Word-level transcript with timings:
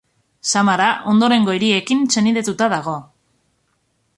Samara 0.51 0.87
ondorengo 1.11 1.53
hiriekin 1.57 2.01
senidetuta 2.15 2.71
dago. 2.77 2.97